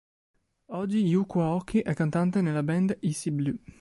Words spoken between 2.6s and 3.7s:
band Icy Blue.